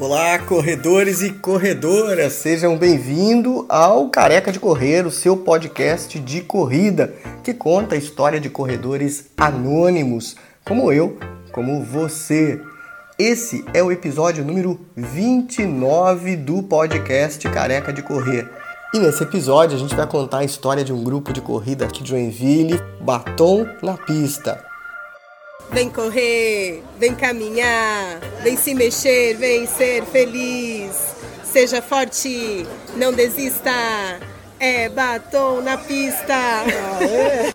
[0.00, 7.14] Olá, corredores e corredoras, sejam bem-vindos ao Careca de Correr, o seu podcast de corrida
[7.44, 10.34] que conta a história de corredores anônimos,
[10.64, 11.16] como eu,
[11.52, 12.60] como você.
[13.16, 18.50] Esse é o episódio número 29 do podcast Careca de Correr.
[18.92, 22.02] E nesse episódio a gente vai contar a história de um grupo de corrida aqui
[22.02, 24.73] de Joinville, Batom na Pista.
[25.70, 31.14] Vem correr, vem caminhar, vem se mexer, vem ser feliz.
[31.44, 32.66] Seja forte,
[32.96, 33.70] não desista.
[34.58, 36.34] É batom na pista.
[37.00, 37.53] É,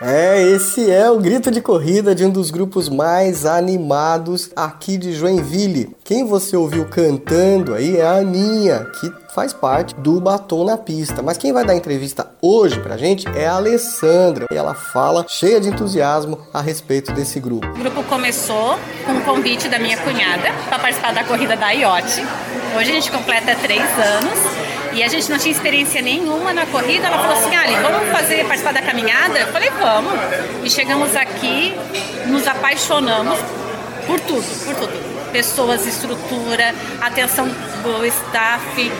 [0.00, 5.96] esse é o grito de corrida de um dos grupos mais animados aqui de Joinville.
[6.04, 11.22] Quem você ouviu cantando aí é a Aninha, que faz parte do Batom na Pista.
[11.22, 14.46] Mas quem vai dar entrevista hoje pra gente é a Alessandra.
[14.52, 17.66] E ela fala cheia de entusiasmo a respeito desse grupo.
[17.66, 22.22] O grupo começou com um convite da minha cunhada para participar da corrida da IOT.
[22.76, 24.55] Hoje a gente completa três anos
[24.96, 27.06] e a gente não tinha experiência nenhuma na corrida.
[27.06, 29.38] Ela falou assim: Ali, vamos fazer participar da caminhada?
[29.38, 30.14] Eu falei: Vamos.
[30.64, 31.74] E chegamos aqui,
[32.26, 33.38] nos apaixonamos
[34.06, 35.30] por tudo, por tudo.
[35.30, 37.46] Pessoas, estrutura, atenção
[37.82, 38.90] do staff,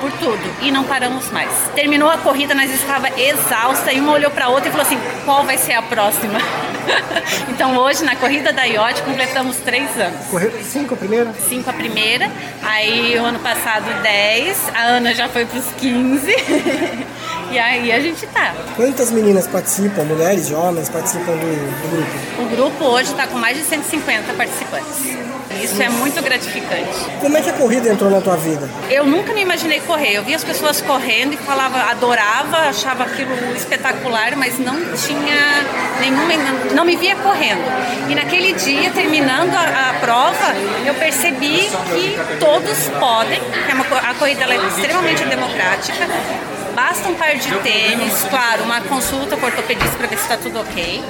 [0.00, 1.50] por tudo e não paramos mais.
[1.74, 5.44] Terminou a corrida, nós estava exausta e uma olhou para outra e falou assim: qual
[5.44, 6.40] vai ser a próxima?
[7.48, 10.26] então hoje na corrida da IOT completamos três anos.
[10.30, 11.32] Correu cinco a primeira?
[11.48, 12.30] Cinco a primeira,
[12.62, 16.34] aí o ano passado 10, a Ana já foi para os 15.
[17.50, 18.52] E aí a gente tá.
[18.74, 22.42] Quantas meninas participam, mulheres homens participam do, do grupo?
[22.42, 25.23] O grupo hoje está com mais de 150 participantes.
[25.62, 27.10] Isso é muito gratificante.
[27.20, 28.68] Como é que a corrida entrou na tua vida?
[28.90, 30.16] Eu nunca me imaginei correr.
[30.16, 35.64] Eu via as pessoas correndo e falava, adorava, achava aquilo espetacular, mas não tinha
[36.00, 36.34] nenhuma,
[36.74, 37.62] não me via correndo.
[38.08, 40.54] E naquele dia, terminando a, a prova,
[40.86, 46.06] eu percebi que todos podem, que é uma, a corrida é extremamente democrática,
[46.74, 50.58] Basta um par de tênis, claro, uma consulta com ortopedista para ver se está tudo
[50.58, 51.04] ok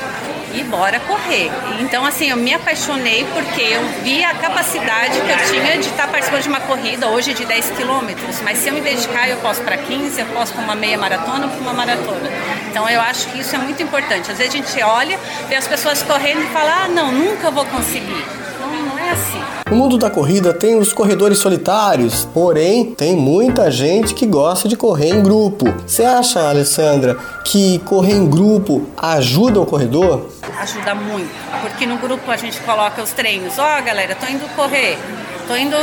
[0.55, 1.51] e bora correr.
[1.81, 6.09] Então, assim, eu me apaixonei porque eu vi a capacidade que eu tinha de estar
[6.09, 9.63] participando de uma corrida hoje de 10 quilômetros, mas se eu me dedicar, eu posso
[9.63, 12.31] para 15, eu posso para uma meia maratona ou para uma maratona.
[12.71, 14.31] Então, eu acho que isso é muito importante.
[14.31, 17.65] Às vezes a gente olha, vê as pessoas correndo e fala: ah, não, nunca vou
[17.67, 18.25] conseguir.
[18.61, 19.44] Não, não é assim.
[19.71, 24.77] No mundo da corrida tem os corredores solitários, porém tem muita gente que gosta de
[24.77, 25.65] correr em grupo.
[25.87, 27.15] Você acha, Alessandra,
[27.45, 30.29] que correr em grupo ajuda o corredor?
[30.61, 31.31] Ajuda muito,
[31.63, 33.59] porque no grupo a gente coloca os treinos.
[33.59, 34.99] Ó, oh, galera, tô indo correr,
[35.47, 35.77] tô indo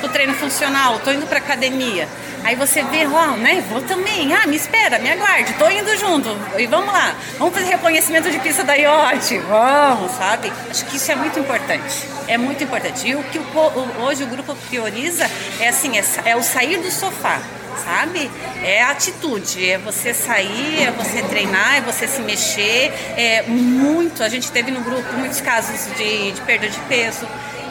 [0.00, 2.08] pro treino funcional, tô indo pra academia.
[2.44, 3.62] Aí você vê, oh, né?
[3.68, 4.32] Vou também.
[4.32, 6.28] Ah, me espera, me aguarde, tô indo junto.
[6.56, 7.14] E vamos lá.
[7.38, 9.38] Vamos fazer reconhecimento de pista da IOT.
[9.48, 10.52] Vamos, sabe?
[10.70, 12.08] Acho que isso é muito importante.
[12.26, 13.08] É muito importante.
[13.08, 15.28] E o que o, hoje o grupo prioriza
[15.60, 17.40] é assim, é, é o sair do sofá
[17.78, 18.30] sabe?
[18.62, 22.92] É atitude, é você sair, é você treinar, é você se mexer.
[23.16, 24.22] É muito.
[24.22, 27.26] A gente teve no grupo muitos casos de, de perda de peso,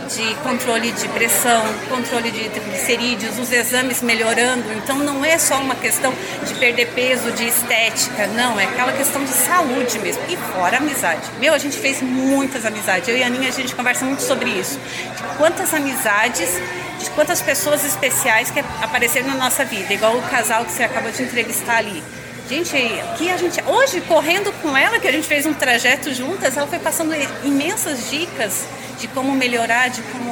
[0.07, 4.71] de controle de pressão, controle de triglicerídeos, os exames melhorando.
[4.73, 6.13] Então não é só uma questão
[6.45, 10.23] de perder peso, de estética, não, é aquela questão de saúde mesmo.
[10.29, 11.21] E fora amizade.
[11.39, 13.07] Meu, a gente fez muitas amizades.
[13.09, 14.79] Eu e a Aninha, a gente conversa muito sobre isso.
[15.15, 16.49] De quantas amizades,
[16.99, 21.11] de quantas pessoas especiais que apareceram na nossa vida, igual o casal que você acabou
[21.11, 22.03] de entrevistar ali.
[22.49, 22.71] Gente,
[23.17, 26.65] que a gente hoje correndo com ela, que a gente fez um trajeto juntas, ela
[26.65, 27.13] foi passando
[27.43, 28.65] imensas dicas
[28.99, 30.31] de como melhorar, de como,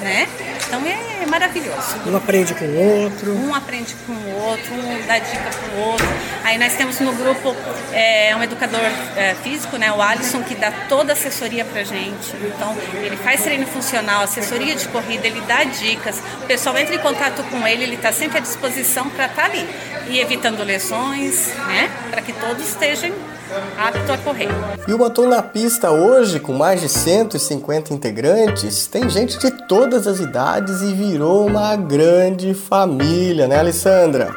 [0.00, 0.28] né?
[0.66, 1.96] Então é maravilhoso.
[2.06, 3.34] Um aprende com o outro.
[3.34, 6.06] Um aprende com o outro, um dá dica para o outro.
[6.44, 7.56] Aí nós temos no grupo
[7.92, 8.80] é, um educador
[9.16, 12.34] é, físico, né, o Alisson, que dá toda a assessoria para gente.
[12.36, 16.20] Então ele faz treino funcional, assessoria de corrida, ele dá dicas.
[16.42, 19.48] O pessoal entra em contato com ele, ele está sempre à disposição para estar tá
[19.48, 19.68] ali
[20.08, 23.12] e evitando lesões, né, para que todos estejam
[23.78, 24.48] apto a correr.
[24.86, 30.06] E o Batom na Pista hoje, com mais de 150 integrantes, tem gente de todas
[30.06, 34.34] as idades e virou uma grande família, né, Alessandra?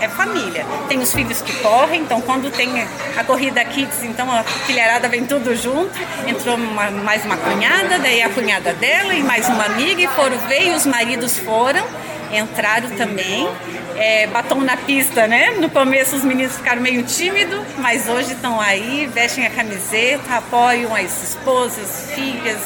[0.00, 0.64] É família.
[0.88, 2.68] Tem os filhos que correm, então quando tem
[3.16, 5.92] a corrida Kids, então a filharada vem tudo junto.
[6.26, 10.38] Entrou uma, mais uma cunhada, daí a cunhada dela e mais uma amiga e foram
[10.46, 11.84] ver e os maridos foram
[12.32, 13.48] entraram também
[13.96, 15.50] é, batom na pista, né?
[15.58, 20.94] No começo os meninos ficaram meio tímidos, mas hoje estão aí, vestem a camiseta, apoiam
[20.94, 22.58] as esposas, filhas.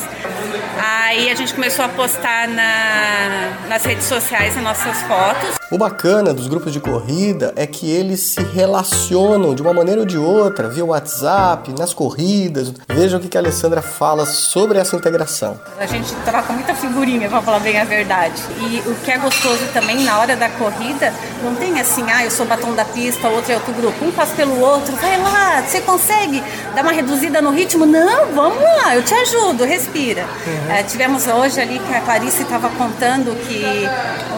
[0.78, 5.58] Aí a gente começou a postar na, nas redes sociais as nossas fotos.
[5.70, 10.06] O bacana dos grupos de corrida é que eles se relacionam de uma maneira ou
[10.06, 12.72] de outra, via WhatsApp, nas corridas.
[12.88, 15.60] Veja o que a Alessandra fala sobre essa integração.
[15.78, 18.40] A gente troca muita figurinha, para falar bem a verdade.
[18.60, 21.12] E o que é gostoso também na hora da corrida,
[21.42, 24.04] não tem assim, ah, eu sou batom da pista, outro é outro grupo.
[24.04, 26.42] Um passa pelo outro, vai lá, você consegue
[26.74, 27.86] dar uma reduzida no ritmo?
[27.86, 30.26] Não, vamos lá, eu te ajudo, respira.
[30.46, 30.72] Uhum.
[30.72, 33.64] É, tivemos hoje ali que a Clarice estava contando que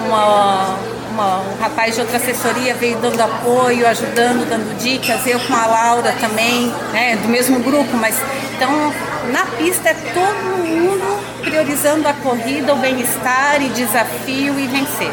[0.06, 0.78] uma
[1.10, 5.66] uma, um rapaz de outra assessoria veio dando apoio, ajudando, dando dicas, eu com a
[5.66, 8.16] Laura também, né, do mesmo grupo, mas
[8.56, 8.92] então
[9.32, 15.12] na pista é todo mundo priorizando a corrida, o bem-estar e desafio e vencer.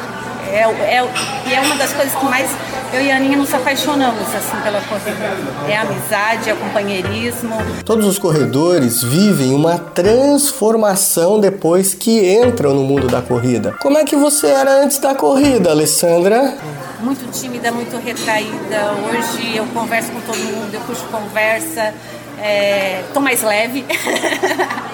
[0.52, 1.10] É, é,
[1.46, 2.50] e é uma das coisas que mais
[2.94, 5.38] eu e a Aninha nos apaixonamos assim pela corrida.
[5.68, 7.56] É a amizade, é o companheirismo.
[7.84, 13.76] Todos os corredores vivem uma transformação depois que entram no mundo da corrida.
[13.82, 16.56] Como é que você era antes da corrida, Alessandra?
[17.02, 18.94] Muito tímida, muito retraída.
[19.10, 21.94] Hoje eu converso com todo mundo, eu puxo conversa,
[22.42, 23.86] é, tô mais leve.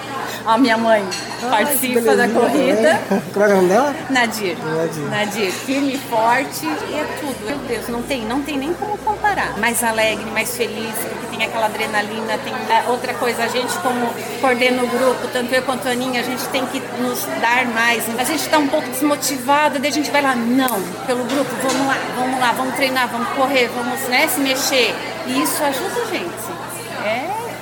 [0.46, 1.02] A minha mãe
[1.42, 3.00] ah, participa da corrida.
[3.32, 3.94] Qual é o nome dela?
[4.10, 4.58] Nadir.
[4.58, 5.02] Nadir.
[5.08, 5.50] Nadir.
[5.50, 7.46] Firme e forte e é tudo.
[7.46, 9.58] Meu Deus, não tem, não tem nem como comparar.
[9.58, 14.12] Mais alegre, mais feliz, porque tem aquela adrenalina, tem é, outra coisa, a gente como
[14.42, 18.04] coordena o grupo, tanto eu quanto a Aninha, a gente tem que nos dar mais.
[18.18, 21.86] A gente está um pouco desmotivada, daí a gente vai lá, não, pelo grupo, vamos
[21.86, 24.94] lá, vamos lá, vamos treinar, vamos correr, vamos né, se mexer.
[25.26, 26.43] E isso ajuda a gente.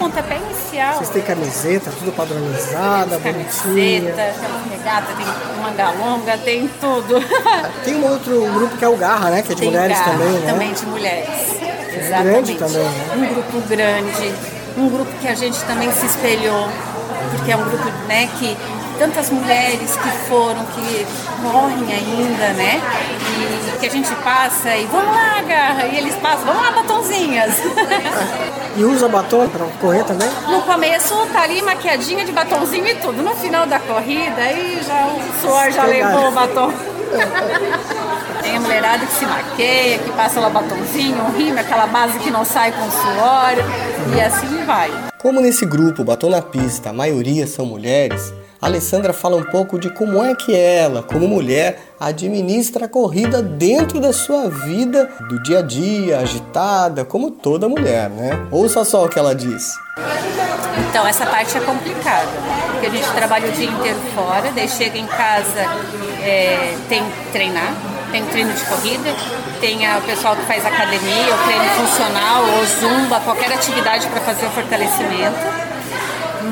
[0.02, 0.94] Pontapé inicial.
[0.94, 4.12] Vocês têm camiseta, tudo padronizada, bonitinha.
[4.12, 7.22] Camiseta, tem regata, tem manga longa, tem tudo.
[7.84, 9.43] Tem um outro grupo que é o Garra, né?
[9.43, 10.52] Que é de tem mulheres garra, também, né?
[10.52, 11.62] Também de mulheres.
[11.62, 12.25] É Exatamente.
[12.25, 13.14] grande também, né?
[13.16, 14.34] Um grupo grande,
[14.76, 16.69] um grupo que a gente também se espelhou,
[17.31, 18.56] porque é um grupo né, que
[18.99, 21.06] tantas mulheres que foram, que
[21.41, 22.81] morrem ainda, né?
[23.39, 27.55] E que a gente passa e vamos lá, garra, e eles passam, vamos lá, batonzinhas.
[28.75, 30.31] E usa batom para correr também?
[30.49, 33.23] No começo tá ali maquiadinha de batonzinho e tudo.
[33.23, 36.73] No final da corrida, aí já o suor já levou o batom.
[38.43, 42.31] Tem a mulherada que se maqueia, que passa lá batonzinho, um rime, aquela base que
[42.31, 44.91] não sai com suor, e assim vai.
[45.19, 49.76] Como nesse grupo Batom na Pista a maioria são mulheres, a Alessandra fala um pouco
[49.76, 55.43] de como é que ela, como mulher, administra a corrida dentro da sua vida do
[55.43, 58.47] dia a dia, agitada, como toda mulher, né?
[58.53, 59.75] Ouça só o que ela diz.
[60.88, 62.29] Então, essa parte é complicada,
[62.70, 65.67] porque a gente trabalha o dia inteiro fora, daí chega em casa,
[66.23, 67.75] é, tem que treinar,
[68.12, 69.12] tem treino de corrida,
[69.61, 74.47] tem o pessoal que faz academia, o treino funcional, ou zumba, qualquer atividade para fazer
[74.47, 75.62] o fortalecimento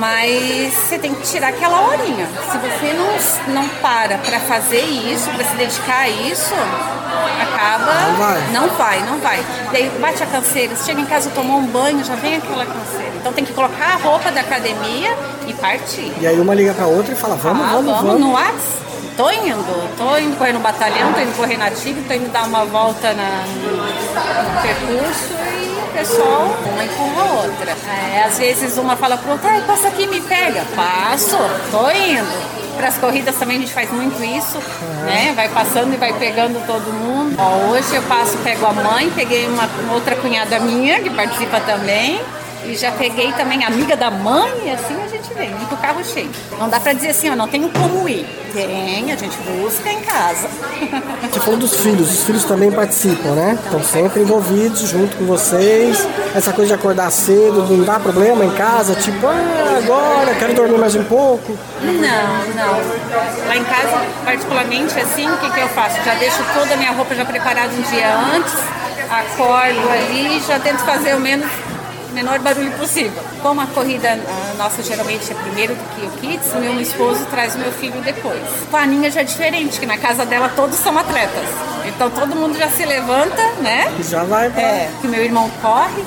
[0.01, 2.27] mas você tem que tirar aquela horinha.
[2.51, 6.55] Se você não, não para para fazer isso, para se dedicar a isso,
[7.43, 7.95] acaba.
[7.95, 8.41] Não vai.
[8.51, 9.45] Não vai, não vai.
[9.71, 13.13] Daí bate a canseira, você chega em casa, tomou um banho, já vem aquela canseira.
[13.21, 15.15] Então tem que colocar a roupa da academia
[15.47, 16.13] e partir.
[16.19, 18.21] E aí uma liga para outra e fala: vamos, ah, vamos, vamos.
[18.21, 18.81] no WhatsApp?
[19.17, 22.45] Tô indo, tô indo correr no batalhão, tô indo correr na TIG, tô indo dar
[22.45, 27.77] uma volta na, no percurso e pessoal, uma empurra a outra.
[28.15, 30.65] É, às vezes uma fala pro outra, passa aqui me pega.
[30.75, 31.37] Passo,
[31.71, 32.51] tô indo.
[32.77, 34.59] Para as corridas também a gente faz muito isso,
[35.05, 35.33] né?
[35.37, 37.37] Vai passando e vai pegando todo mundo.
[37.39, 42.21] Ó, hoje eu passo, pego a mãe, peguei uma outra cunhada minha que participa também.
[42.71, 46.31] E já peguei também amiga da mãe assim a gente vem, com o carro cheio.
[46.57, 48.25] Não dá pra dizer assim, ó, não tenho como ir.
[48.53, 50.49] Tem, a gente busca em casa.
[51.29, 53.59] Você falou dos filhos, os filhos também participam, né?
[53.65, 56.07] Estão sempre envolvidos junto com vocês.
[56.33, 58.95] Essa coisa de acordar cedo, não dá problema em casa?
[58.95, 61.59] Tipo, ah, agora quero dormir mais um pouco?
[61.83, 63.49] Não, não.
[63.49, 66.01] Lá em casa, particularmente assim, o que, que eu faço?
[66.05, 68.55] Já deixo toda a minha roupa já preparada um dia antes,
[69.11, 71.51] acordo ali, já tento fazer o menos
[72.13, 73.23] menor barulho possível.
[73.43, 77.55] Como a corrida a nossa geralmente é primeiro do que o Kids, meu esposo traz
[77.55, 78.43] o meu filho depois.
[78.71, 81.47] Com a Aninha já é diferente, que na casa dela todos são atletas.
[81.87, 83.93] Então todo mundo já se levanta, né?
[84.09, 84.63] Já vai pra...
[84.63, 86.05] É, que meu irmão corre,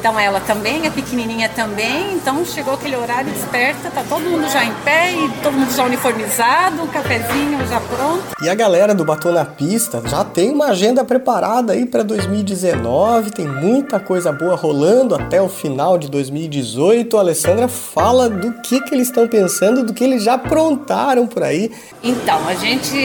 [0.00, 2.14] Então ela também, a pequenininha também.
[2.14, 5.84] Então chegou aquele horário desperta, tá todo mundo já em pé e todo mundo já
[5.84, 8.22] uniformizado, um cafezinho já pronto.
[8.42, 13.30] E a galera do Batom na Pista já tem uma agenda preparada aí para 2019,
[13.30, 17.18] tem muita coisa boa rolando até o final de 2018.
[17.18, 21.42] A Alessandra fala do que, que eles estão pensando, do que eles já aprontaram por
[21.42, 21.70] aí.
[22.02, 22.96] Então, a gente,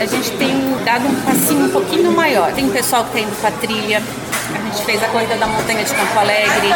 [0.00, 2.52] a gente tem dado um passinho um pouquinho maior.
[2.52, 4.00] Tem pessoal que está indo para trilha,
[4.74, 6.74] gente fez a corrida da montanha de Campo Alegre.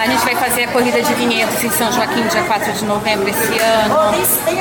[0.00, 3.28] A gente vai fazer a corrida de vinhedos em São Joaquim, dia 4 de novembro
[3.28, 3.96] esse ano.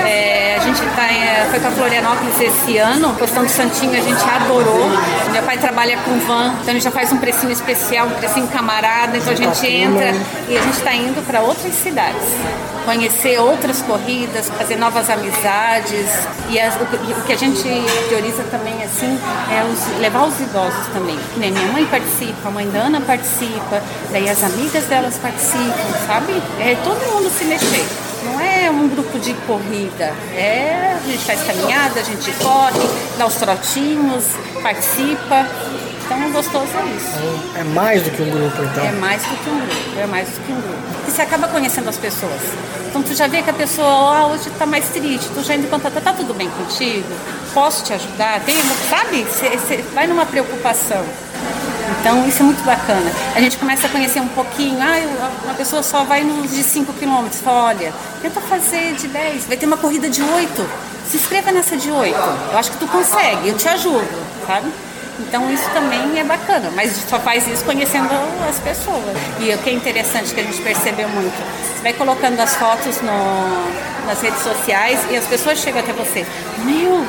[0.08, 3.14] É, a gente tá, é, foi para Florianópolis esse ano.
[3.14, 4.90] Postão do Santinho a gente adorou.
[5.32, 9.18] Meu pai trabalha com van, então gente já faz um precinho especial, um precinho camarada.
[9.18, 10.12] Então a gente entra
[10.48, 12.26] e a gente está indo para outras cidades.
[12.86, 16.28] Conhecer outras corridas, fazer novas amizades.
[16.50, 17.62] E as, o, o, que a gente
[18.08, 19.20] prioriza também assim
[19.52, 21.20] é os, levar os idosos também.
[21.38, 23.82] Minha mãe participa, a mãe da Ana participa,
[24.12, 26.42] daí as amigas delas participam, sabe?
[26.60, 27.86] É todo mundo se mexer.
[28.24, 32.80] Não é um grupo de corrida, é a gente faz caminhada, a gente corre,
[33.18, 34.26] dá os trotinhos,
[34.62, 35.48] participa.
[36.06, 37.60] Então, gostoso é isso.
[37.60, 38.84] É mais do que um grupo, então?
[38.84, 40.80] É mais do que um grupo, é mais do que um grupo.
[41.08, 42.42] E você acaba conhecendo as pessoas.
[42.90, 45.70] Então, tu já vê que a pessoa, ah, hoje tá mais triste, tu já indo
[45.70, 47.08] contar, tá tudo bem contigo?
[47.54, 48.42] Posso te ajudar?
[48.42, 48.56] Tem,
[48.90, 49.24] sabe?
[49.24, 51.06] Você vai numa preocupação.
[52.00, 53.12] Então isso é muito bacana.
[53.36, 56.94] A gente começa a conhecer um pouquinho, ah, uma pessoa só vai nos de 5
[56.94, 60.70] quilômetros, olha, tenta fazer de 10, vai ter uma corrida de 8,
[61.10, 62.16] se inscreva nessa de 8,
[62.52, 64.08] eu acho que tu consegue, eu te ajudo,
[64.46, 64.72] sabe?
[65.20, 68.10] Então isso também é bacana, mas só faz isso conhecendo
[68.48, 69.18] as pessoas.
[69.40, 71.36] E o que é interessante que a gente percebeu muito,
[71.76, 76.26] você vai colocando as fotos no, nas redes sociais e as pessoas chegam até você,
[76.64, 77.06] meu,